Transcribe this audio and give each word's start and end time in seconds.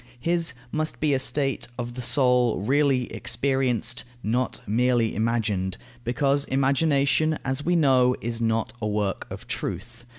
His 0.19 0.53
must 0.71 0.99
be 0.99 1.13
a 1.13 1.19
state 1.19 1.67
of 1.77 1.93
the 1.93 2.01
soul 2.01 2.59
really 2.61 3.03
experienced, 3.13 4.03
not 4.23 4.59
merely 4.67 5.13
imagined, 5.13 5.77
because 6.03 6.45
imagination, 6.45 7.37
as 7.45 7.63
we 7.63 7.75
know, 7.75 8.15
is 8.19 8.41
not 8.41 8.73
a 8.81 8.87
work 8.87 9.27
of 9.29 9.45
truth. 9.45 10.07